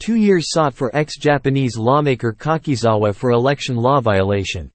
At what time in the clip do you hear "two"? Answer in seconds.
0.00-0.14